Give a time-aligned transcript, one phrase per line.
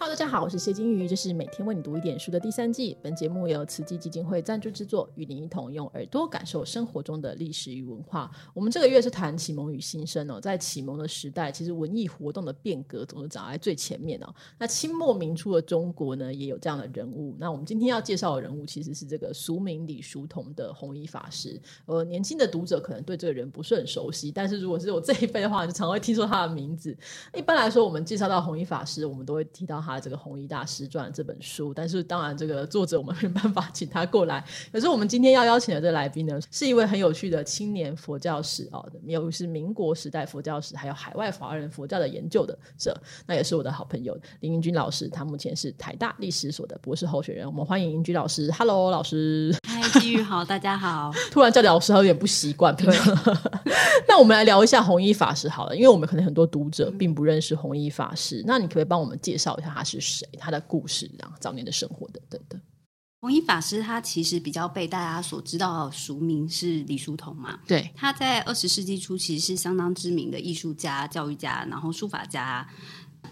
[0.00, 2.96] 好大家好，我是谢金鱼，这是每天为你读一点书的第三季。
[3.02, 8.30] 本节目由慈济基金会赞助制作，与您一同用耳朵感受生活中的历史与文化。
[8.54, 14.34] 我们这个月是谈启蒙与新生哦，在启蒙的时代，其实文艺活动的变革总是走在最前面哦。
[14.58, 17.36] 那清末明初的中国呢，也有这样的人物。
[17.38, 21.60] 那我们今天要介绍的人物，其实是这个俗名李叔同的弘一法师。
[21.84, 26.96] 呃，年轻的读者可能对这个人不是很熟悉，但是如果是我这一辈的话，就常会听说他的名字。
[27.34, 29.89] 一般来说，我们介绍到弘一法师，我们都会提到他。
[29.90, 34.44] 啊这个《弘一大师传》这本书，但是当然，这个作者我们 没办法请他过来。
[34.72, 42.96] 可是我们今天要邀请的这来宾呢，是一位很有趣的青年佛教史啊哦，有是民国时代佛教史，还有海外华人佛教的研究的者。
[43.26, 47.46] 那也是我的好朋友林英军老师，他目前是台大历史所的博士候选人。
[47.46, 49.54] 我们欢迎英军老师，Hello，老师。
[50.00, 51.12] 嗨，机遇好，大家好。
[51.30, 52.74] 突然叫老师，有点不习惯。
[52.74, 52.86] 对。
[54.08, 62.58] 那我们来聊一下弘一法师好了，因为我们可能很多读者并不认识弘一法师，那你可不可以帮我们介绍一下他是谁，他的故事，然后早年的生活等等的。
[63.20, 67.58] 弘一法师他其实比较被大家所知道的，俗名是李叔同嘛。
[67.66, 72.66] 对，他在二十世纪初其实是相当知名的艺术家、教育家，然后书法家。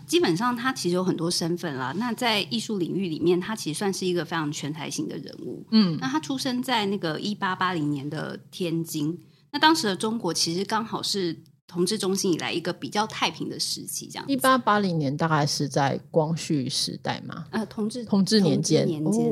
[0.06, 1.94] 基本上他其实有很多身份啦。
[1.97, 5.67] 那在艺术领域里面，他其实算是一个非常全台型的人物。
[5.70, 9.19] 嗯，那他出生在那个一八八零年的天津。
[9.50, 14.25] 那当时的中国其实刚好是统治中心以来一个比较太平的时期，这样。
[14.28, 17.44] 一八八零年大概是在光绪时代嘛？
[17.50, 18.86] 呃，同治同治年间，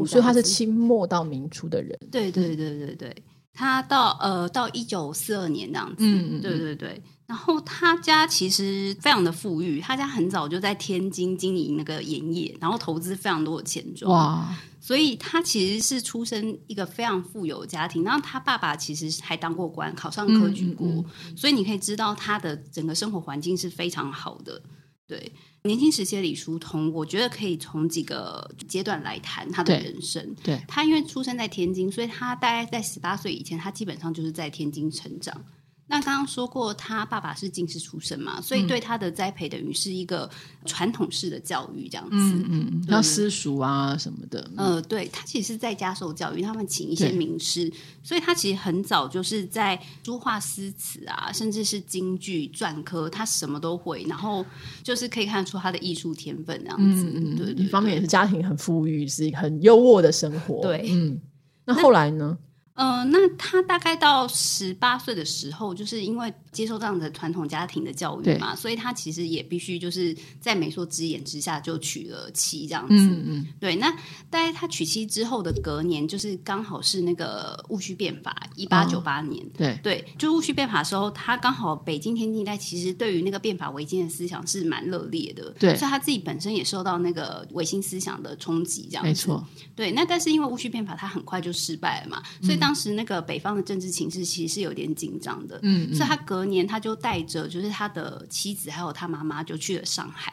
[0.06, 1.98] 所以他是清末到明初的人。
[2.10, 3.16] 对对对对对，
[3.52, 5.96] 他到呃到一九四二年这样子。
[5.98, 7.02] 嗯嗯，对对对。
[7.26, 14.12] 然后他家其实非常的富裕，他家很早就在天津经营那个盐业，然后投资非常多的钱庄。
[14.12, 14.56] 哇！
[14.80, 18.04] 所以他其实是出生一个非常富有的家庭。
[18.04, 21.04] 然后他爸爸其实还当过官，考上科举过，
[21.36, 24.62] 所以你可以知道他的整个生活环境是非常好的。
[25.08, 25.32] 对，
[25.64, 30.32] 年轻时期的李叔同，我觉得可以从几个阶段来谈他的人生。
[30.44, 35.44] 对他，因为出生在天津，所以他大概在十八岁以前，他基本上就是在天津成长。
[35.88, 40.28] 那刚刚说过，他爸爸是进士出身嘛，所以对他的栽培等于是一个
[40.64, 44.50] 传统式的教育，这样子，嗯嗯，像私塾啊什么的。
[44.56, 54.44] 呃，对他其实是在家受教育，他们请一些名师，所以他其实很早就是在书画诗词啊，甚至是京剧篆刻，他什么都会，然后
[54.82, 57.04] 就是可以看出他的艺术天分这样子。
[57.14, 60.62] 嗯对，一方面也是家庭很富裕，是一个很优渥的生活。
[60.62, 61.20] 对，嗯，
[61.64, 62.36] 那后来呢？
[62.76, 72.94] 嗯，那他大概到十八岁的时候，就是因为接受这样的传统家庭的教育嘛，所以他其实也必须就是在媒妁之言之下就娶了妻，这样子。
[72.94, 73.46] 嗯嗯。
[73.60, 73.90] 对，那
[74.30, 79.46] 大概他娶妻之后的隔年，就是刚好是那个戊戌变法，一八九八年。
[79.50, 89.08] 对对，就戊戌变法的时候，他刚好北京天津一带其实对于那个变法维新的思想是蛮热烈的，对，所以他自己本身也受到那个维新思想的冲击，这样子。
[89.08, 89.46] 没错。
[89.74, 100.32] 对，那但是因为戊戌变法，他很快就失败了嘛，所以当时那个北方的政治情势其实是有点紧张的，嗯，所以他隔年他就带着就是他的妻子还有他妈妈就去了上海。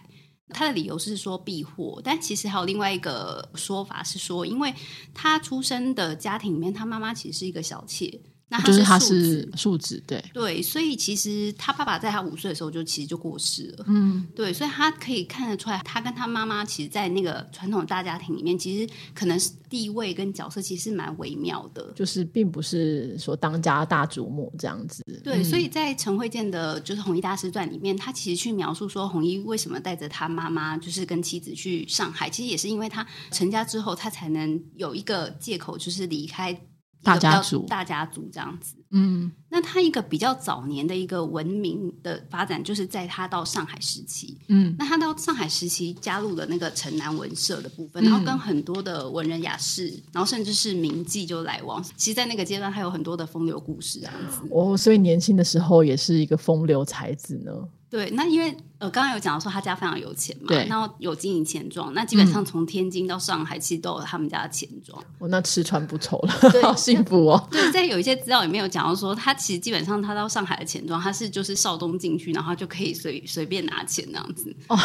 [0.50, 4.72] 他的理由是说避祸，但其实还有另外一个说法是说，因为
[5.14, 8.22] 他出生的家庭里面，他妈妈其实是一个小妾。
[8.64, 25.04] 就是他是庶子，对对，所以其实他爸爸在他五岁的时候就其实就过世了，嗯，对，所以他可以看得出来，他跟他妈妈其实，在那个传统大家庭里面，其实可能是地位跟角色其实是蛮微妙的，就是并不是说当家大主母这样子。
[25.24, 36.56] 对，所以在陈慧健的就是《红衣大师传》里面，他其实去描述说，红衣为什么带着他妈妈就是跟妻子去上海，其实也是因为他成家之后，他才能有一个借口，就是离开。
[37.04, 38.76] 大家族，大家族这样子。
[38.92, 44.36] 嗯，那他一个比较早年的一个文明的发展，就是在他到上海时期。
[44.48, 51.84] 嗯，那他到上海时期加入了那个城南文社的部分，然后跟很多的文人雅士，然后甚至是名妓就来往。
[51.96, 54.42] 其实，在那个阶段，还有很多的风流故事这样子。
[54.50, 57.52] 哦，所以年轻的时候也是一个风流才子呢。
[57.90, 58.50] 对，那因为
[58.80, 65.00] 呃，刚刚有讲到说他家非常有钱嘛，对，然后有经营钱庄，那基本上从天津到上海，其实都有他们家的钱庄。
[65.20, 66.34] 哦，那吃穿不愁了，
[66.64, 67.48] 好幸福哦。
[67.52, 74.56] 对，在有一些资料里面有讲到说，他其实基本上他到上海的钱庄，他是就是少东进去，然后就可以随随便拿钱那样子。
[74.70, 74.78] 哦，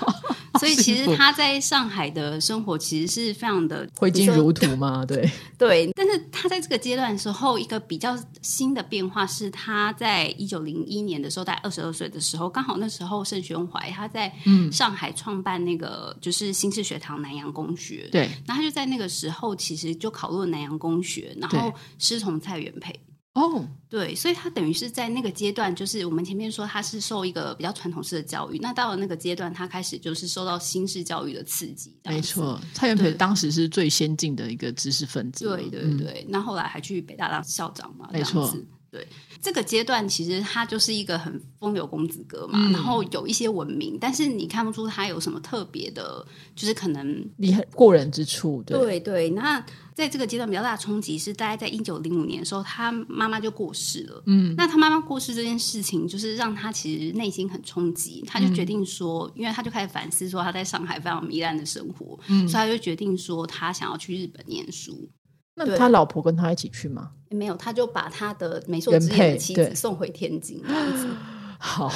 [0.58, 5.90] 所以其实他在上海的生活其实是非常的挥金如土嘛，对 对。
[5.94, 12.48] 但是他在这个阶段的时候，一个比较新的变化是，他在一九零一年的时候，在二十二岁的时候。
[12.48, 14.32] 刚好那时候盛宣怀他在
[14.72, 22.98] 上海创办那个就是新式学堂南洋公学，对，那他就在那个时候其实就考入了南洋公学，然后师从蔡元培。
[23.38, 31.96] 哦，对，所以他等于是在那个阶段，就是我们前面说他是受一个比较传统式的教育，那到了那个阶段，他开始就是受到新式教育的刺激。
[32.04, 35.44] 没错，蔡元培当时是最先进的一个知识分子。
[35.44, 38.08] 对对对，那后来还去北大当校长嘛？
[38.12, 38.52] 没错。
[38.90, 39.06] 对
[39.42, 46.26] 这个阶段，其实他就是一个很风流公子哥嘛，然后有一些文明，但是你看不出他有什么特别的，
[46.56, 48.62] 就是可能厉害过人之处。
[48.62, 49.62] 对对，那
[49.98, 54.22] 在这个阶段比较大的冲击是，大概在一九零五年的时候，他妈妈就过世了。
[54.26, 65.10] 嗯，那他妈妈过世这件事情，就是让他其实内心很冲击，他就决定说，因为他就开始反思说他在上海非常糜烂的生活，嗯所以他就决定说他想要去日本念书。
[65.56, 67.10] 那他老婆跟他一起去吗？
[67.30, 71.08] 没有，他就把他的美术之眼的妻子送回天津这样子。
[71.58, 71.90] 好，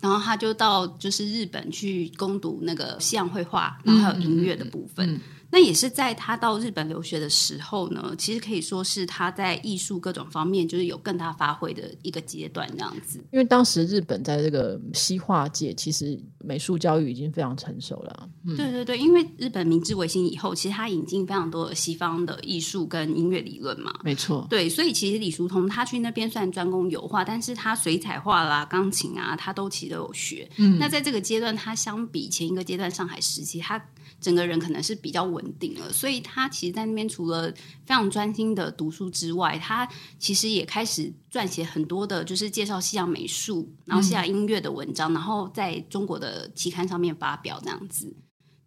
[0.00, 5.20] 然后他就到就是日本去攻读那个西洋绘画，然后还有音乐的部分。
[5.50, 13.18] 那也是在他到日本留学的时候呢，其实可以说是他在艺术各种方面就是有更大发挥的一个阶段，这样子。
[13.32, 18.28] 因为当时日本在这个西画界，其实美术教育已经非常成熟了。
[18.44, 23.94] 嗯对对对，因为日本明治维新以后，其实他引进非常多的西方的艺术跟音乐理论嘛。
[24.04, 24.46] 没错。
[24.50, 30.48] 对，所以其实李叔同他去那边算专攻油画，但是他水彩画啦、钢琴啊，他都其实都有学。
[30.56, 30.78] 嗯。
[30.78, 33.82] 那在这个阶段，他相比前一个阶段上海时期，他
[34.20, 37.50] 整个人可能是比较稳定了，所以他其实，在那边除了
[37.84, 39.88] 非常专心的读书之外，他
[40.18, 48.14] 其实也开始撰写很多的，就是介绍西洋美术，然后西洋音乐的文章，然后在中国的期刊上面发表这样子，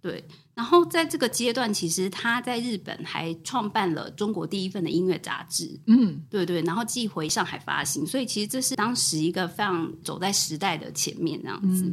[0.01, 0.24] 对。
[0.53, 11.92] 然后在这个阶段，其实他在日本还创办了中国第一份的音乐杂志，嗯，对对，然后寄回上海发行，所以其实这是当时一个非常走在时代的前面这样子。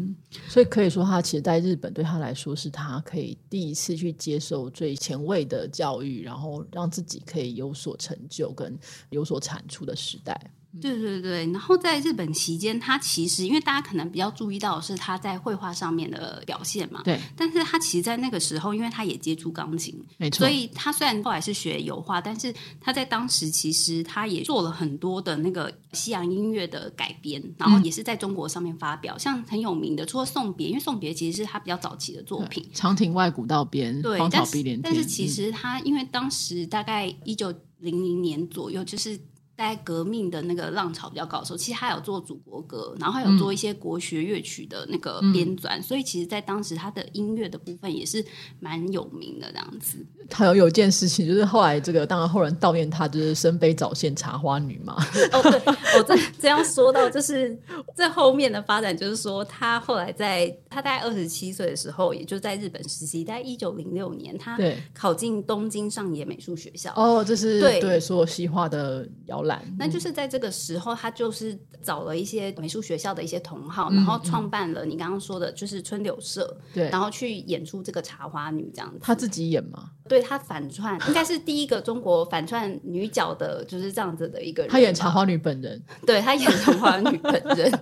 [0.48, 8.76] 所以可以说，他其实在日本对他来说，是他可以第一次去接受最前卫的教育，然后让自己可以有所成就跟
[9.10, 10.38] 有所产出的时代。
[10.80, 39.18] 对对对，然后在日本期间，他其实因为大家可能比较注意到的是他在绘画上面的表现嘛，对，但是他其实，在那个时候，因为他也接触钢琴，没错，所以他虽然后来是学油画，但是他在当时其实他也做了很多的那个西洋音乐的改编，然后也是在中国上面发表，像很有名的，除了送别，因为送别其实是他比较早期的作品，长亭外古道边，对，荒草碧连天，但是其实他因为当时大概一九零零年左右，就是。
[39.58, 48.24] 在革命的那个浪潮比较高的时候，其实他有做祖国歌，然后还有做一些国学乐曲的那个编纂，所以其实，在当时他的音乐的部分也是
[48.60, 50.06] 蛮有名的这样子。
[50.30, 54.96] 他有有一件事情，就是后来这个当然后人悼念他，就是身背早线茶花女嘛。
[55.32, 55.62] 哦，对，
[55.98, 57.58] 我这这样说到，就是
[57.94, 64.58] 在后面的发展，就是说他后来在他大概二十七岁的时候，也就在日本实习，在一九零六年，他
[64.94, 66.92] 考进东京上野美术学校。
[66.94, 69.62] 哦，这是对对，所有西画的摇篮。
[69.78, 78.98] 那就是在这个时候，他就是找了一些美术学校的一些同好，然后创办了你刚刚说的，就是春柳社，对，然后去演出这个茶花女这样子。
[79.00, 79.90] 他自己演吗？
[80.08, 84.70] 对她反串，应该是第一个中国反串女角的，就是这样子的一个人。
[84.70, 87.72] 她演茶花女本人， 对她演茶花女本人，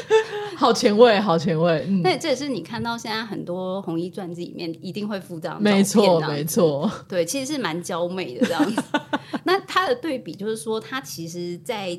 [0.56, 1.86] 好前卫，好前卫。
[2.02, 6.90] 那这也是你看到现在很多红衣传记里面一定会附这样，没错，没错。
[7.08, 8.82] 对，其实是蛮娇媚的这样子。
[9.44, 11.98] 那她的对比就是说，她其实，在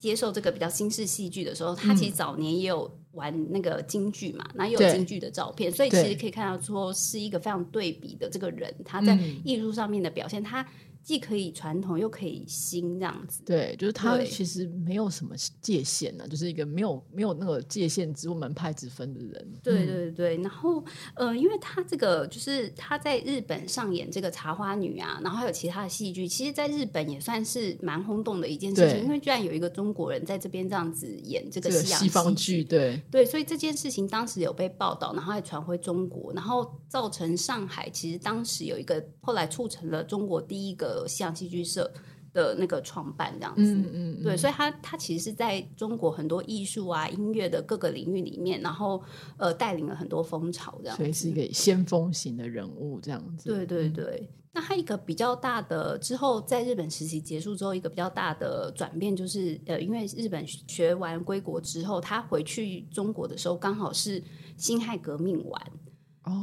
[0.00, 9.14] 接受这个比较新式戏剧的时候，她其实早年也有玩那个京剧嘛，那也有京剧的照片，所以其实可以看到说，是一个非常对比的这个人，他在
[9.44, 10.66] 艺术上面的表现，他。
[11.08, 19.52] 既可以传统又可以新这样子，对，就是他其实没有什么界限呢，就是一个没有没有那个界限之门派之分的人。
[19.62, 20.84] 对对对，然后
[21.14, 40.97] 呃，因为他这个就是他在日本上演这个茶花女啊，然后还有其他的戏剧，其实在日本也算是蛮轰动的一件事情，因为居然有一个中国人在这边这样子演这个西洋西方剧，对对，所以这件事情当时有被报道，然后还传回中国，然后造成上海其实当时有一个后来促成了中国第一个。
[41.06, 41.92] 西洋戏剧社
[42.32, 49.02] 的那个创办这样子，嗯嗯，对，所以他他其实是在中国很多艺术啊、音乐的各个领域里面，然后
[49.38, 53.48] 呃带领了很多风潮，这样，所以是一个先锋型的人物这样子。
[53.48, 64.22] 对对对，那他一个比较大的之后，在日本实习结束之后，一个比较大的转变就是，呃，因为日本学完归国之后，他回去中国的时候，刚好是
[64.56, 65.72] 辛亥革命完。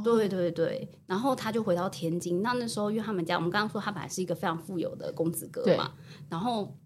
[0.03, 2.41] 对对对，然后他就回到天津。
[2.41, 5.91] 那那时候，因为他们家，我们刚刚说他本来是一个非常富有的公子哥嘛。
[6.29, 6.77] 然后，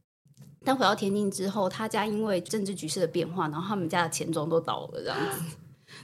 [0.63, 5.56] 但回到天津之后，他家因为政治局势的变化，然后他们家的钱庄都倒了，这样子。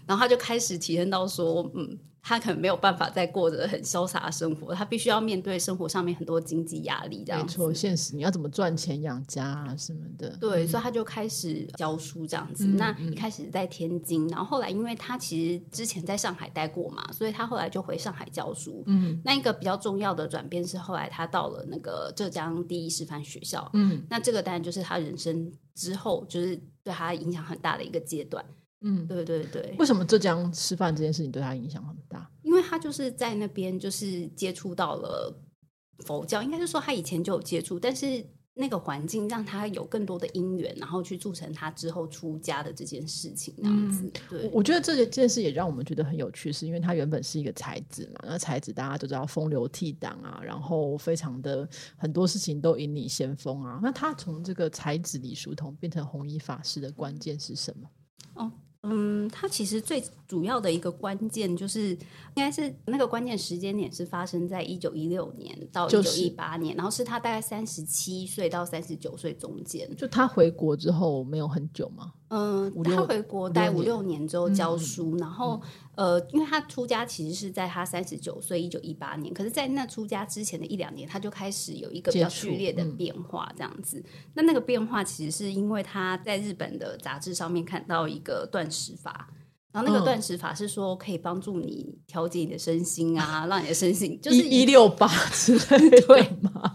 [0.06, 1.98] 然后他就开始体验到说，嗯。
[2.28, 10.36] 他可能没有办法再过着很潇洒的生活，他必须要面对生活上面很多经济压力，这样没错，现实你要怎么赚钱养家啊什么的。
[10.38, 12.66] 对，所以他就开始教书这样子。
[12.66, 18.82] 那一开始在天津，然后后来因为他其实之前在上海待过嘛，所以他后来就回上海教书。
[18.88, 23.70] 嗯，那一个比较重要的转变是后来他到了那个浙江第一师范学校。
[23.74, 28.44] 嗯，那这个当然就是他人生之后就是对他影响很大的一个阶段。
[28.88, 29.76] 嗯，对对对。
[29.80, 32.30] 为什么浙江师范这件事情对他影响很大？
[32.44, 35.36] 因为他就是在那边就是接触到了
[36.06, 38.24] 佛教，应该是说他以前就有接触，但是
[38.54, 43.54] 那个环境让他有更多的因缘，然后去促成他之后出家的这件事情。
[43.58, 53.80] 那样子，对，我觉得这件事也让我们觉得很有趣，是因为他原本是一个才子嘛，那才子大家都知道风流倜傥啊，然后非常的很多事情都引领先锋啊。
[53.82, 57.90] 那他从这个才子李叔同变成弘一法师的关键是什么？
[58.36, 58.52] 哦。
[58.88, 61.98] 嗯，它其实最主要的一个关键就是，应
[62.36, 69.90] 该是那个关键时间点是发生在一九一六年到一九一八年，然后是他大概三十七岁到三十九岁中间。
[69.96, 72.14] 就他回国之后没有很久吗？
[72.30, 75.62] 嗯，他回国待五六年之后教书，然后
[75.96, 84.04] 呃，因为他出家其实是在他三十九岁，一九一八年，可是，在那出家之前的一两年，他就开始有一个比较剧烈的变化，这样子。
[84.34, 89.30] 那那个变化其实是因为他在日本的杂志上面看到一个断食法，
[89.72, 96.75] 然后那个断食法是说可以帮助你调节你的身心啊， 让你的身心就是一六八之类的 吗？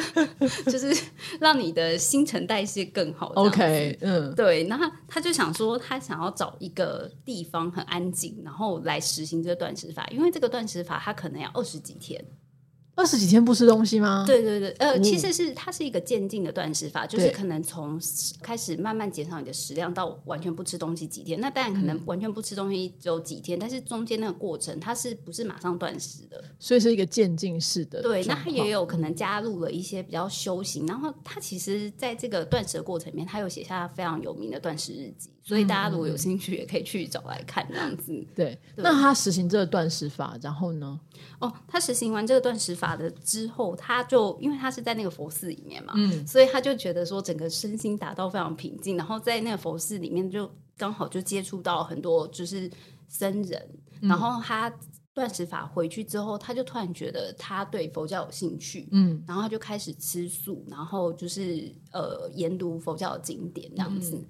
[0.66, 0.94] 就是
[1.40, 3.32] 让你的新陈代谢更好。
[3.34, 4.64] OK，嗯，对。
[4.64, 12.24] 那他他就想说，他想要找一个地方很安静，然后来实行这个断食法，因为这个断食法他可能要二十几天。
[12.94, 14.24] 二十几天不吃东西吗？
[14.26, 17.98] 对对对，呃，其实是它是一个渐进的断食法，就是可能从
[18.42, 21.40] 开始慢慢减少你的食量，到完全不吃东西几天。
[21.40, 26.44] 那当然可能完全不吃东西只有几天，但是中间那个过程它是不是马上断食的？
[26.58, 28.02] 所以是一个渐进式的。
[28.02, 35.30] 对，那他也有可能加入了一些比较修行，然后他其实在这个断食的过程里面，他有写下非常有名的断食日记。
[35.42, 38.24] 所以大家如果有兴趣，也可以去找来看这样子。
[38.34, 41.00] 对，那他实行这个断食法，然后呢？
[41.40, 48.96] 哦，他实行完这个断食法的之后，他就因为他是在那个佛寺里面嘛，嗯，所以他就觉得说整个身心达到非常平静。
[48.96, 52.70] 然后在那个佛寺里面，就刚好就接触到很多就是
[53.08, 53.68] 僧人。
[54.00, 54.72] 然后他
[55.12, 64.24] 断食法回去之后，他就突然觉得他对佛教有兴趣，嗯，然后他就开始吃素，然后就是呃研读佛教的经典这样子。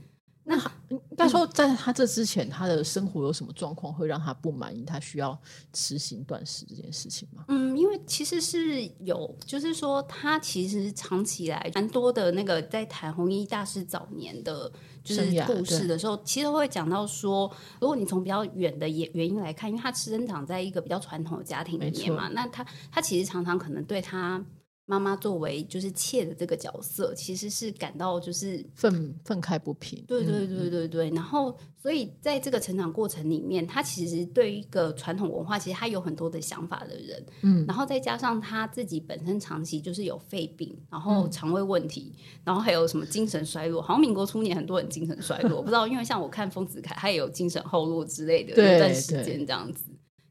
[0.45, 0.57] 那
[0.89, 4.85] 应该说，在他这之前，他的生活有什么状况会让他不满意？
[4.85, 5.39] 他需要
[5.73, 7.45] 实行断食这件事情吗？
[7.47, 14.71] 嗯，因为其实是有，就是说，他其实长期以来蛮多的那个在谈弘一大师早年的，
[15.05, 17.49] 就是故事的时候，其实会讲到说，
[17.81, 24.45] 如果你从比较远的原原因来看，因为他生长在一个比较传统的家庭里面嘛，那他他其实常常可能对他。
[24.85, 30.05] 妈妈作为就是妾的这个角色，其实是感到就是愤愤慨不平。
[30.07, 31.11] 对对对对对。
[31.11, 37.27] 然后，所以在这个成长过程里面，他其实对一个传统文化，其实他有很多的想法的人。
[37.43, 37.65] 嗯。
[37.67, 42.13] 然后再加上他自己本身长期就是有肺病，然后肠胃问题，
[42.45, 43.81] 然后还有什么精神衰弱。
[43.81, 49.85] 好像民国初年很多人精神衰弱，不知道因为像我看丰子恺，他也有精神后弱之类的一段时间这样子。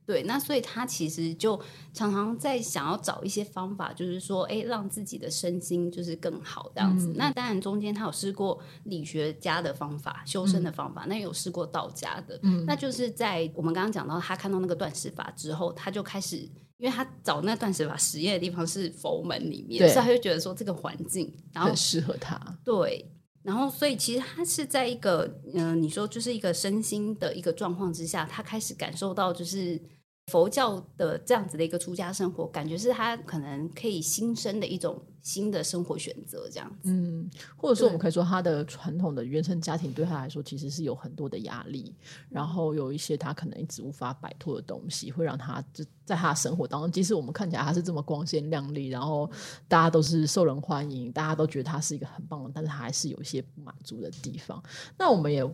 [0.05, 1.60] 对，那所以他其实就
[1.93, 7.13] 常常在想要找一些方法，就是说，哎，让自己的身心就是更好这样子。
[7.15, 12.38] 那当然中间他有试过理学家的方法、修身的方法，那有试过道家的。
[12.43, 16.38] 嗯，那就是在我们刚刚讲到他看到那个断食法之后，他就开始，
[16.77, 22.39] 因为他找那断食法实验的地方是佛门里面，所以他就觉得说这个环境然后很适合他。
[22.65, 23.10] 对，
[23.43, 29.81] 然后所以其实他是在一个嗯，你说就是一个身心的一个状况之下，他开始感受到就是。
[30.27, 35.03] 佛教的这样子的一个出家生活，感觉是他可能可以新生的一种。
[35.21, 41.95] 新的生活选择这样子，嗯，或者说我们可以说，他的传统的原生家庭对他来说其实是有很多的压力，
[42.29, 49.29] 然后有一些他可能一直无法摆脱的东西，会让他就在他的生活当中，即使我们看起来他是这么光鲜亮丽，然后
[49.67, 54.61] 大家都是受人欢迎，大家都觉得他是一个很棒的，但是他还是有一些不满足的地方。
[54.97, 55.45] 那我们也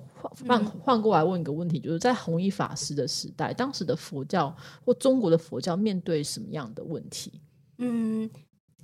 [0.48, 4.56] 换换过来问一个问题，就是在弘一法师的时代，当时的佛教
[4.86, 7.42] 或中国的佛教面对什么样的问题？
[7.80, 8.30] 嗯。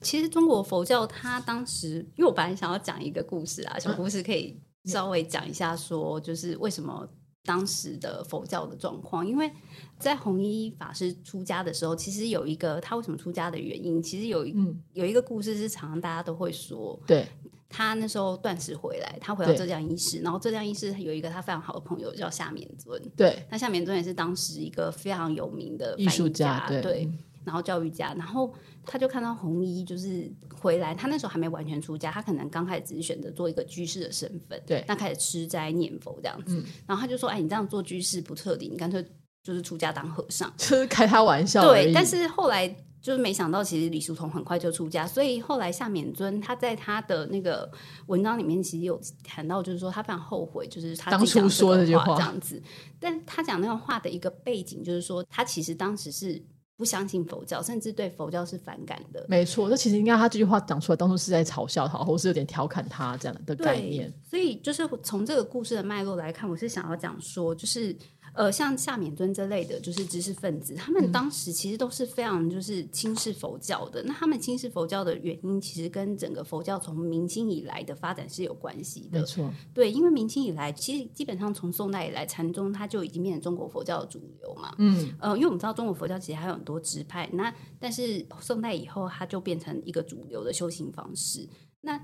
[0.03, 7.07] 其实中国佛教，它当时，因为我本来想要讲一个故事啊，小故事可以稍微讲一下，说就是为什么
[7.43, 9.25] 当时的佛教的状况。
[9.25, 9.50] 因为
[9.98, 14.55] 在弘一法师出家的时候，其实有一个他为什么出家的原因，其实有一
[14.91, 17.27] 有一个故事是常常大家都会说，对。
[17.75, 27.10] 他那时候断食回来，他回到浙江医师，然后浙江医师有一个他非常好的朋友叫夏勉尊，对，那夏勉尊也是当时一个非常有名的艺术家，对，
[27.43, 28.53] 然后教育家，然后
[28.85, 39.05] 他就看到红衣就是回来，他那时候还没完全出家，他可能刚开始只是选择做一个居士的身份，对，那开始吃斋念佛这样子，然后他就说，哎，你这样做居士不彻底，你干脆
[39.43, 42.75] 就是出家当和尚， 就是开他玩笑，对，但是后来。
[43.03, 47.69] 就是没想到，其实李叔同很快就出家，所以后来夏勉尊他在他的那个
[48.05, 52.63] 文章里面，其实有谈到，就是说他非常后悔，就是他当初说这句话这样子。
[53.01, 56.41] 但他讲那个话的一个背景，就是说他其实当时是
[56.77, 59.25] 不相信佛教，甚至对佛教是反感的。
[59.30, 64.12] 没错，那其实应该他这句话讲出来，当初是在嘲笑他，或是有点调侃他这样的概念。
[64.24, 67.96] 所以就是从这个故事的脉络来看，我是想要讲说，就是。
[68.33, 74.01] 呃，像夏勉尊这类的，就是知识分子，他们当时其实都是非常就是轻视佛教的。
[74.03, 79.19] 那他们轻视佛教的原因，其实跟整个佛教从明清以来的发展是有关系的。
[79.19, 84.73] 没错，对，因为明清以来，其实基本上从宋代以来，禅宗它就已经变成中国佛教的主流嘛。
[84.79, 91.47] 嗯，呃，因为我们知道中国佛教其实还有很多支派，那但是宋代以后，它就变成一个主流的修行方式。
[91.81, 91.99] 那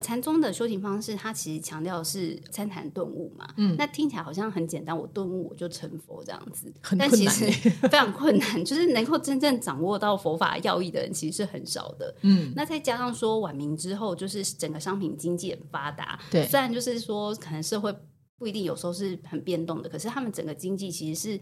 [0.00, 3.48] 禅宗的修行方式，它其实强调是参禅顿悟嘛。
[3.56, 6.72] 嗯，那听起来好像很简单，我顿悟我就成佛这样子。
[6.96, 7.46] 但其实
[7.88, 12.14] 非常困难，就是能够真正掌握到佛法要义的人，其实是很少的。
[12.22, 16.18] 嗯，那再加上说晚明之后，就是整个商品经济很发达。
[16.30, 17.92] 对，虽然就是说可能社会
[18.38, 21.40] 不一定有时候是很变动的，可是他们整个经济其实是。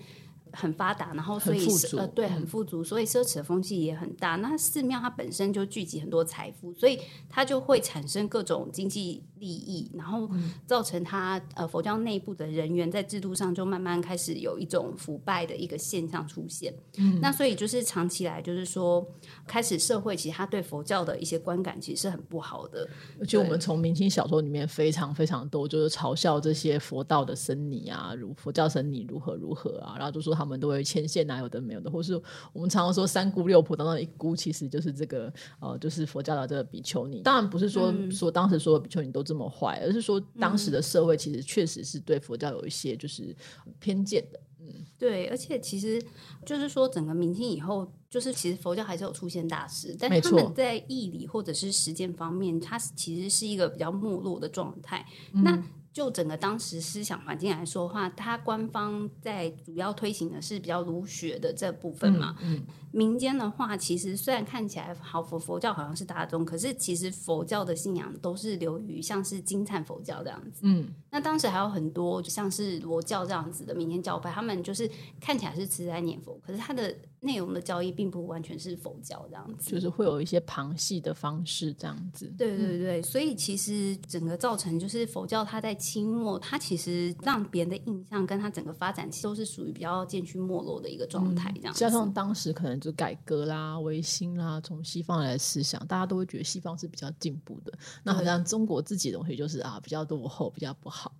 [0.53, 4.37] 很发达，然后所以呃对很富足，所以奢侈的风气也很大。
[4.37, 6.99] 那寺庙它本身就聚集很多财富，所以
[7.29, 10.29] 它就会产生各种经济利益，然后
[10.67, 16.73] 造成它呃佛教内部的人员在制度上就慢慢开始有一种腐败的一个现象出现。
[17.21, 19.07] 那所以就是长期来就是说，
[19.47, 22.89] 开始社会其实他对佛教的一些观感其实是很不好的。
[23.21, 32.21] 而且我们从明清小说里面非常非常多，就是嘲笑这些佛道的僧尼啊，如佛教僧尼如何如何啊，然后就说他们都会牵线哪有的没有的，或是
[32.53, 37.23] 我们常常说三姑六婆当中一姑，其实就是这个呃，就是佛教的这个比丘尼。
[37.23, 43.35] 当然不是说说当时所有比丘尼都这么坏，而是说当时的社会其实确实是对佛教有一些就是
[43.79, 44.41] 偏见的。
[44.59, 46.03] 嗯，对，而且其实
[46.45, 55.07] 就是说整个明清以后，就是其实佛教还是有出现大师，但他们在义理或者是实践方面，它其实是一个比较没落的状态。
[55.33, 55.63] 那
[55.97, 62.37] 就整个当时思想环境来说的话，它官方在主要推行的是比较儒学的这部分嘛。
[62.43, 62.63] 嗯，
[62.97, 70.61] 民间的话，其实虽然看起来好佛佛教好像是大众，可是其实佛教的信仰都是流于像是金灿佛教这样子。
[70.63, 76.97] 嗯，那当时还有很多就像是罗教这样子的民间教派，他们就是看起来是持在念佛，可是它的。
[77.21, 82.33] 内容的交易并不完全是佛教这样子，就是会有一些旁系的方式这样子。
[82.39, 91.53] 对对对，所以其实整个造成就是佛教它在清末，它其实让别人的印象跟它整个发展都是属于比较渐趋没落的一个状态。
[91.57, 97.73] 这样加上当时可能就改革啦、维新啦，从西方来的思想，大家都会觉得西方是比较进步的，
[98.05, 101.13] 那好像中国自己的东西就是啊比较落后、比较不好。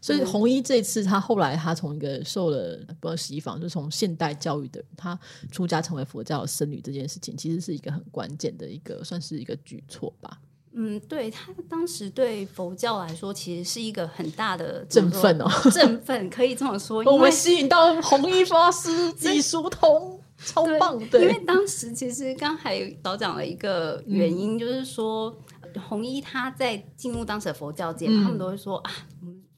[0.00, 5.18] 所以红衣这次，他后来他从一个受了不洗衣房，就从现代教育的他
[5.50, 10.40] 出家成为佛教的僧侣这件事情，其实是一个很关键的一个，算是一个举措吧。
[10.72, 17.02] 嗯，对他当时对佛教来说，其实是一个很大的振奋哦，振奋可以这么说。
[17.10, 21.20] 我们吸引到红衣法师、 技书通，超棒的。
[21.22, 25.36] 因为当时其实刚还导讲了一个原因，就是说
[25.88, 28.90] 红衣他在进入当时的佛教界，他们都会说啊。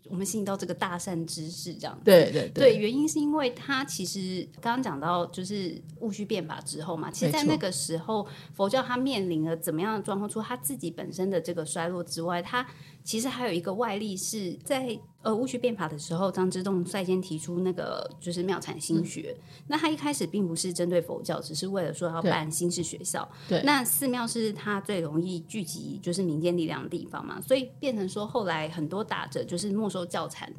[0.09, 10.29] 我们吸引到这个大善之士，这样对对对，原因是因为他其实刚刚讲到就是戊戌变法之后嘛，其实，在那个时候佛教它面临了怎么样的状况？
[10.29, 12.67] 除他自己本身的这个衰落之外，它
[13.05, 14.99] 其实还有一个外力是在。
[15.23, 19.37] 呃，戊戌变法的时候，张之洞率先提出那个就是妙禅心学。
[19.67, 23.31] 那他一开始并不是针对佛教，只是为了说要办新式学校。
[23.47, 30.51] 对，那寺庙是他最容易聚集就是民间力量的地方嘛，所以变成说后来很多打着就是没收教产。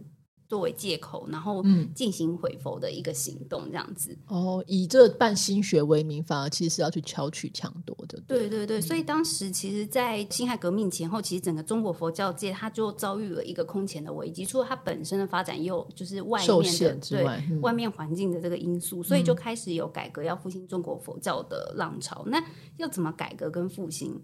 [0.52, 1.64] 作为借口，然后
[1.96, 4.14] 进行回佛的一个行动，这样子。
[4.28, 8.22] 哦，以这办新学为名，反而其实是要去巧取强夺的。
[8.28, 14.44] 对对对，所以当时其实，在辛亥革命前后，其实整个中国佛教界，它就遭遇了一个空前的危机。
[14.44, 17.24] 除了它本身的发展，又就是外面的对
[17.62, 22.26] 外面环境的这个因素，所以就开始有改革要复兴中国佛教的浪潮。
[22.28, 22.44] 那
[22.76, 24.22] 要怎么改革跟复兴？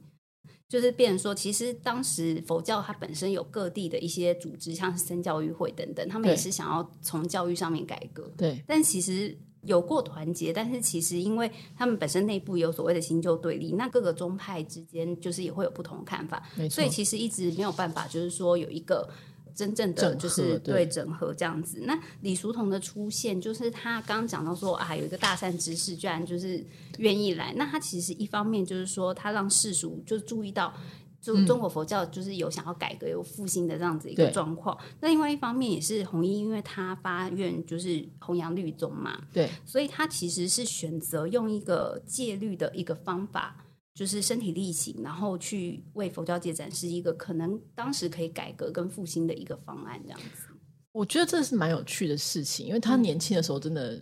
[0.70, 8.30] 就是变成说，其实当时佛教它本身有各地的一些组织，像是僧教育会等等，他们也是想要从教育上面改革。
[8.36, 19.10] 对，但其实有过团结，但是其实因为他们本身内部有所谓的新旧对立，那各个宗派之间就是也会有不同的看法，所以其实一直没有办法，就是说有一个
[19.58, 21.82] 真正的就是对整合这样子。
[21.82, 26.64] 那李叔同的出现，就是他刚刚讲到说啊，有一个大善之士居然就是
[27.00, 30.72] 愿意来，那他其实一方面就是说他让世俗就注意到。
[31.20, 34.78] 就中国佛教就是有想要改革、有复兴的这样子一个状况。
[35.02, 43.58] 那另外一方面也是弘一，因为他发愿就是弘扬律宗嘛，对，所以他其实是选择用一个戒律的一个方法，
[43.98, 50.54] 就是身体力行，然后去为佛教界展示一个可能当时可以改革跟复兴的一个方案，这样子。
[50.92, 54.00] 我觉得这是蛮有趣的事情，因为他年轻的时候真的。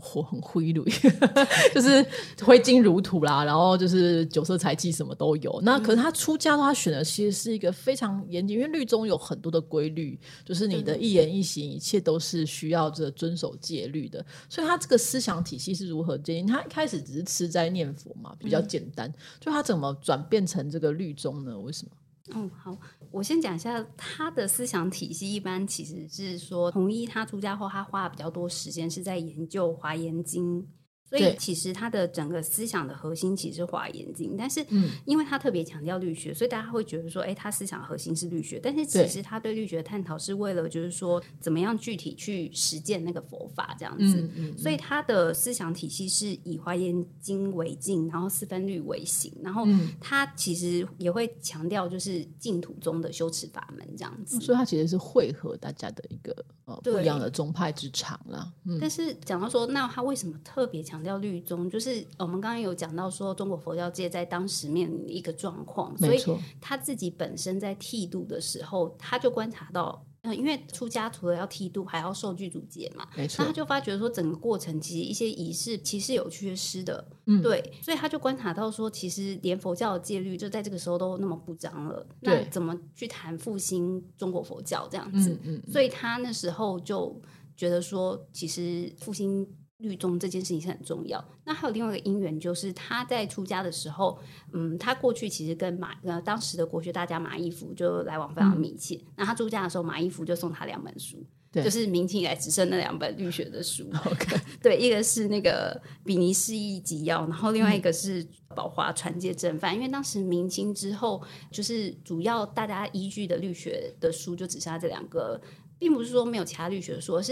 [0.00, 0.82] 活很灰绿，
[1.74, 2.04] 就是
[2.42, 5.60] 挥金如土啦，然后就是酒色财气什么都有。
[5.62, 14.24] 那可是他出家的话，选的其实是一个非常严谨，因为律宗有很多的规律，就是你的一言一行，一切都是需要这遵守戒律的。
[14.48, 16.50] 所以他这个思想体系是如何建立？
[16.50, 19.12] 他一开始只是吃斋念佛嘛，比较简单。
[19.40, 21.58] 就他怎么转变成这个律宗呢？
[21.58, 21.90] 为什么？
[22.34, 22.76] 嗯，好，
[23.10, 25.32] 我先讲一下他的思想体系。
[25.32, 30.62] 一般其实是说，弘一他出家后，他花了比较多时间是在研究《华严经》。
[31.08, 34.62] 所以其实他的整个思想的核心其实是华严经，但是
[35.06, 38.60] 因为他特别强调律学，所以大家会觉得说，哎，他思想核心是律学。
[38.62, 44.28] 但是其实他对律学的探讨是为了就是说，怎么样具体去实践那个佛法这样子。
[44.58, 49.66] 所以他的思想体系是以华严经为镜，然后四分律为形，然后
[49.98, 54.38] 他其实也会强调就是净土宗的修持法门这样子。
[54.40, 58.52] 所以他其实是汇合大家的一个呃不一样的宗派之长了。
[58.78, 60.97] 但是讲到说，那他为什么特别强？
[60.98, 66.20] 强调律宗，就是我们刚刚有讲到说，中国佛教界在当时面临一个状况，所以
[66.60, 85.38] 他自己本身在剃度的时候，他就观察到，嗯，因为出家除了要剃度，还要受具足戒嘛，没错，他就发觉说，整个过程其实一些仪式其实有缺失的，嗯，对，所以他就观察到说，其实连佛教的戒律就在这个时候都那么不彰了，那怎么去谈复兴中国佛教这样子？
[85.44, 87.20] 嗯，所以他那时候就
[87.56, 89.46] 觉得说，其实复兴。
[89.78, 91.24] 律宗这件事情是很重要。
[91.44, 94.18] 那还有另外一个因缘，就是他在出家的时候，
[94.52, 99.00] 嗯，他过去其实跟马呃当时的国学大家马义福就来往非常密切。
[99.16, 103.88] 那他出家的时候，马义福就送他两本书，就是明清以来只剩那两本律学的书。
[104.60, 108.24] 对，一个是那个《比尼释义集要》，然后另外一个是
[108.56, 109.72] 《宝华传戒正范》。
[109.76, 115.40] 因为当时明清之后，就是主要大家依据的律学的书就只剩下这两个，
[115.78, 117.22] 并不是说没有其他律学书，而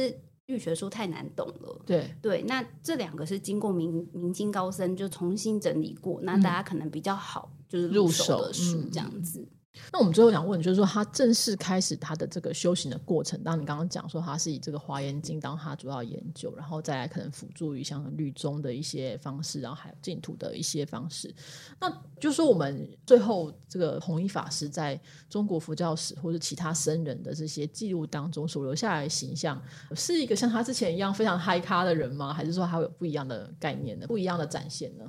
[0.46, 0.52] 是。
[0.52, 9.46] 律学书太难懂了，对对，那这两个是经过明明经高僧就重新整理过，那大家可能比较好就是入手的书这样子。
[9.92, 21.34] 那我们最后想问，就是说他正式开始他的这个修行的过程，当你刚刚讲说他是以这个华严经当他主要研究，然后再来可能辅助于像律宗的一些方式，然后还有净土的一些方式。
[21.80, 29.62] 那就是说，我们最后这个弘一法师在中国佛教史或者其他僧人的这些记录当中所留下来的形象，
[29.94, 32.32] 是一个像他之前一样非常嗨咖的人吗？
[32.32, 34.06] 还是说他有不一样的概念呢？
[34.06, 35.04] 不一样的展现呢？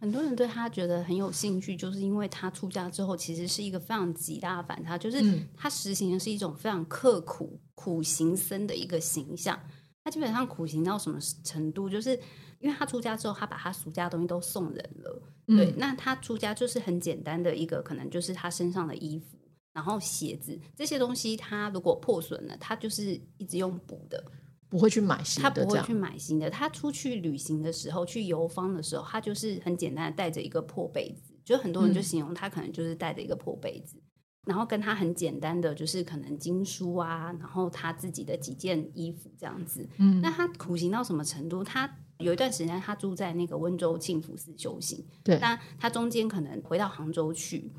[0.00, 5.22] 很多人对他觉得很有兴趣，就是因为他出家之后，其实是一个非常极大的反差，就是
[5.56, 9.58] 他实行的是一种非常刻苦苦行僧的一个形象。
[10.04, 11.88] 他基本上苦行到什么程度？
[11.88, 12.10] 就是
[12.60, 15.22] 因为他出家之后，他把他俗家的东西都送人了。
[15.46, 19.38] 对，那他出家就是很简单的一个，可能就是他身上的衣服，
[19.72, 24.22] 然后鞋子这些东西，他如果破损了，他就是一直用补的。
[24.74, 26.50] 不会去买新的，他不会去买新的。
[26.50, 31.32] 他出去旅行的时候，去游方的时候，他就是很简单的带着一个破被子。
[31.44, 34.02] 就很多人就形容他可能就是带着一个破被子，
[34.48, 39.88] 然后跟他很简单的就是可能经书啊，然后他自己的几件衣服这样子。
[39.98, 41.62] 嗯，那他苦行到什么程度？
[41.62, 45.06] 他有一段时间他住在那个温州庆福寺修行。
[45.22, 47.72] 对，但他中间可能回到杭州去。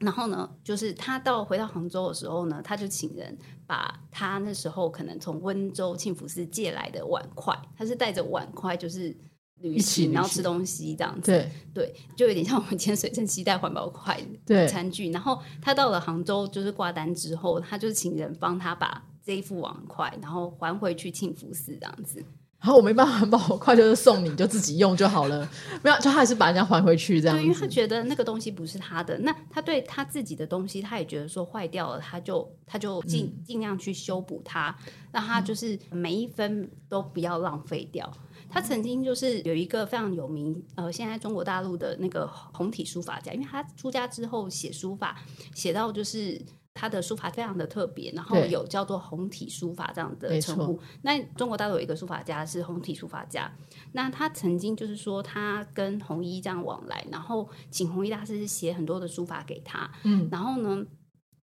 [0.00, 3.36] 然后呢，就是他到回到杭州的时候呢，他就请人
[3.66, 9.14] 把他那时候可能从温州庆福寺借来的碗筷，他是带着碗筷就是
[9.56, 15.10] 旅行，然后吃东西这样子，对对，就有点像我们潜水证期待环保筷对餐具。
[15.10, 22.24] 然后他到了杭州就是挂单之后，他就请人帮他把这一副碗筷，然后还回去庆福寺这样子。
[22.60, 25.48] 然后我没办法，把我快就是送你，就自己用就好了。
[25.82, 27.34] 没有，就他还是把人家还回去这样。
[27.34, 34.76] 对，因为他觉得那个东西不是他的，那他对他自己的东西，他也觉得说坏掉了，他就他就尽尽量去修补它，
[35.10, 38.12] 让他就是每一分都不要浪费掉。
[38.50, 45.18] 他曾经就是有一个非常有名，呃，现在中国大陆的那个红体书法家，因为他出家之后写书法，
[45.54, 46.38] 写到就是。
[46.74, 50.80] 他的书法非常的特别，然后有叫做红体书法这样的称呼。
[51.02, 53.52] 那中国大陆有一个书法家是红体书法家，
[53.92, 59.90] 那他曾经就是说他跟弘一这样往来，然后请弘一大师写很多的书法给他。
[60.04, 60.86] 嗯，然后呢，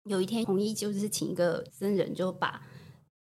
[0.05, 2.61] 有一天弘一就是请一个僧人就把，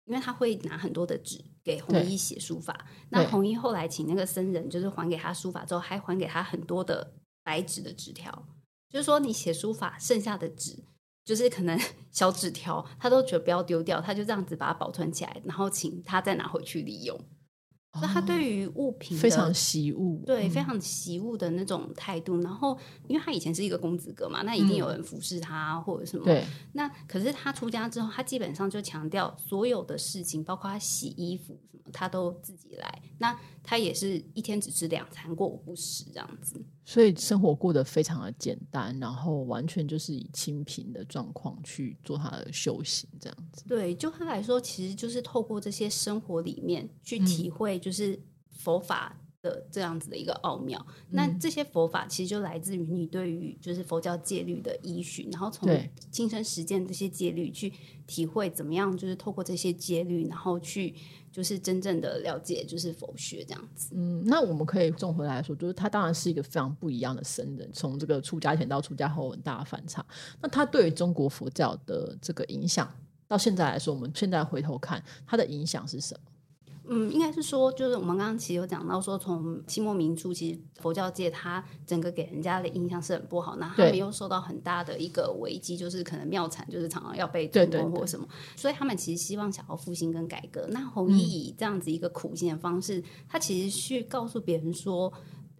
[0.04, 8.46] 因为他会拿很多的纸给弘一写书法，那弘一后来请那个僧人就是还给他书法之后，还还给他很多的白纸的纸条，
[8.90, 10.84] 就是说你写书法剩下的纸。
[11.26, 11.78] 就是可能
[12.10, 17.20] 小纸条，他都觉得不要丢掉，他就这样子把它保存起来，然后请他再拿回去利用。
[17.98, 22.38] 那他对于物品非常习物，对，非常习物的那种态度。
[22.42, 26.22] 然后，因为他以前是一个公子哥嘛，那一定有人服侍他或者什么。
[26.22, 26.44] 对。
[26.74, 33.02] 那可是他出家之后，他基本上就强调所有的事情，包括他洗衣服什么，他都自己来。
[33.18, 36.62] 那他也是一天只吃两餐，过午不食这样子。
[36.88, 43.64] 所以生活过得非常的简单，然后完全就是以清贫的状况去做他的修行，这样子。
[43.66, 48.16] 对，就他来说，其实就是透过这些生活里面去体会，就是
[48.52, 50.84] 佛法的这样子的一个奥妙。
[51.10, 55.68] 那这些佛法其实就来自于你对于就是佛教戒律的依循，然后从
[56.10, 57.72] 亲身实践这些戒律去
[58.06, 60.94] 体会怎么样，就是透过这些戒律，然后去。
[61.32, 63.90] 就是真正的了解，就是佛学这样子。
[63.94, 70.02] 嗯，那我们可以综合来说，就是他当然是一个非常不一样的僧人，从这个出家前到出家后很大的反差。
[70.40, 72.90] 那他对于中国佛教的这个影响，
[73.28, 76.30] 到现在来说，我们现在回头看，他的影响是什么？
[76.88, 90.66] 嗯，应该是说，就是我们刚刚其实有讲到说，从清末民初，其实佛教界它整个给人家的印象是很不好，那他们又受到很大的一个危机，就是可能庙产就是常常要被进攻或什么，所以他们其实希望想要复兴跟改革。
[90.70, 95.12] 那弘一以这样子一个苦行的方式，他其实去告诉别人说，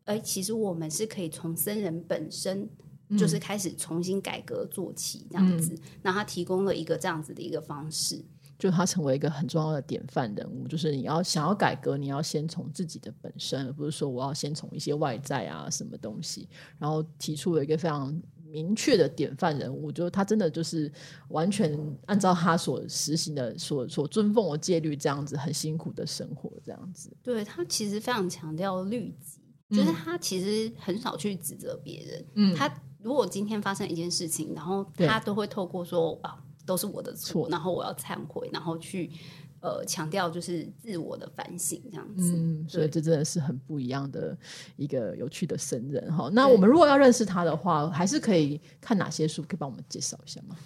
[0.05, 2.69] 哎，其实我们是可以从僧人本身
[3.19, 8.25] 就是开始重新改革做起，这样子，那他提供了一个这样子的一个方式。
[8.59, 20.91] 就他成为一个很重要的典范人物，就是你要想要改革，你要先从自己的本身，而不是说我要先从一些外在啊什么东西，然后提出了一个非常明确的典范人物，就是他真的就是
[21.29, 27.15] 完全按照他所实行的、所所尊奉的戒律这样子，很辛苦的生活这样子。
[27.23, 29.41] 对他其实非常强调律己，
[29.77, 32.27] 就是他其实很少去指责别人。
[32.37, 36.43] 嗯，他如果今天发生一件事情，然后他都会透过说啊。
[36.67, 39.11] 都是我的错，然后我要忏悔，然后去
[39.61, 42.35] 呃强调就是自我的反省这样子。
[42.37, 44.37] 嗯，所以这真的是很不一样的
[44.77, 46.29] 一个有趣的神人哈。
[46.33, 49.43] 那我们如果要认识他的话，还是可以看哪些书？
[49.43, 50.57] 可以帮我们介绍一下吗？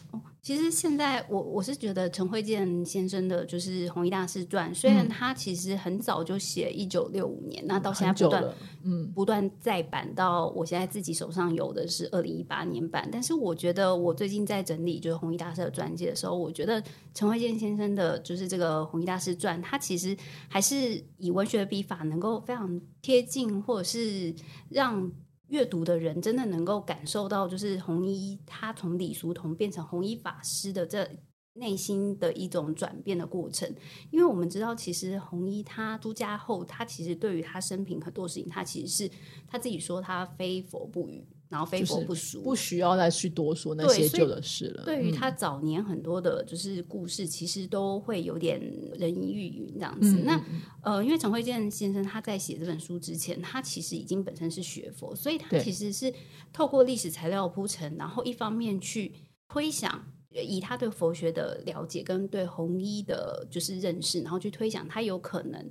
[0.42, 8.44] 其实现在我我是觉得陈慧健先生的就是《弘一大师传》，虽然他其实很早就写，一九六五年，那到现在不断
[8.83, 13.07] 嗯不断再版，到我现在自己手上有的是二零一八年版。
[13.12, 20.16] 但是我觉得我最近在整理就是弘一大师的传记的时候，我觉得陈慧健先生的就是这个《弘一大师传》，他其实
[20.48, 24.35] 还是以文学的笔法能够非常贴近，或者是
[24.70, 25.12] 让。
[25.50, 31.08] 阅读的人真的能够感受到，就是红衣他从李叔同变成红衣法师的这
[31.54, 33.68] 内心的一种转变的过程。
[34.10, 39.10] 因为我们知道，其实红衣他出家后，他其实对于他生平很多事情，他其实是
[39.48, 41.26] 他自己说他非佛不语。
[41.50, 44.84] 然后非佛不熟，不需要再去多说那些旧的事了。
[44.84, 48.58] 对于他早年很多的，就是故事，其实都会有点
[48.96, 50.22] 人云亦云这样子。
[50.24, 50.40] 那
[50.82, 56.14] 呃，因为陈慧健先生他在写这本书之前，他其实已经本身是学佛，所以他其实是
[56.52, 59.12] 透过历史材料铺陈，然后一方面去
[59.48, 65.68] 推想，以他对佛学的了解跟对弘一的就是认识，然后去推想他有可能。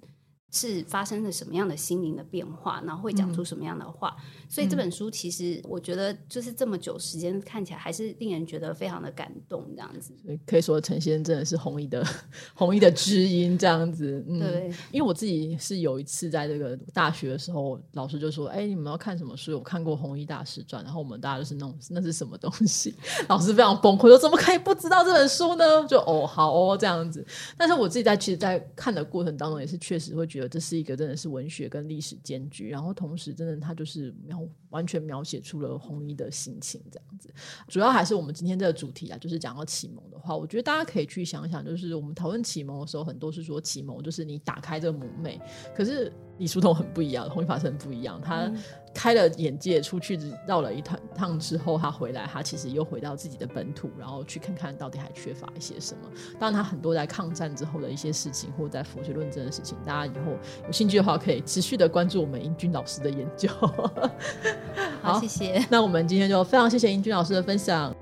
[0.51, 4.15] 是发生了什么样的心灵的变化，然后会讲出什么样的话？
[4.49, 9.63] 所以这本书其实我觉得，就是这么久时间看起来，还是令人觉得非常的感动。
[9.75, 10.13] 这样子，
[10.47, 12.03] 可以说陈先生真的是弘一的
[12.55, 13.55] 弘一的知音。
[13.57, 19.53] 这样子，对，因为我自己是有一次在这个大学的时候，老师就说：“哎，你们要看什么书？
[19.53, 22.95] 我看过《弘一大师传》。”然后我们大家就是那种那是什么东西？
[23.29, 27.23] 老师非常崩溃，说：“怎么可以不知道这本书呢？”就哦，好哦，这样子。
[27.55, 30.38] 但是我自己在其实，在看的过程当中，也是确实会觉得。
[30.47, 37.29] 这是一个真的是文学跟历史兼具，然后同时真的它就是描完全描写出了红衣的心情这样子。
[37.67, 45.41] 主要还是我们今天这个主题啊，就是讲到启蒙的话，我觉得大家可以去想想，就是我们讨论启蒙的时候，很多是说启蒙就是你打开这个母妹，
[45.75, 46.11] 可是。
[46.39, 48.21] 李叔同很不一样，弘一法师很不一样。
[48.21, 48.49] 他
[48.93, 56.01] 开了眼界，出去绕了一趟趟之后，他回来，他其实又回到自己的本土，然后去看看到底还缺乏一些什么。
[56.39, 60.33] 当然，他很多在抗战之后的一些事情，或者在佛学论证的事情，大家以后
[60.65, 63.49] 有兴趣的话，可以持续的关注我们英俊老师的研究。
[65.01, 65.65] 好，谢谢。
[65.69, 67.95] 那我们今天就非常谢谢英俊老师的分享。